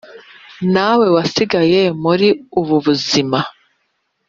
[0.73, 2.27] na we wasigaye muri
[2.59, 3.39] ubu buzima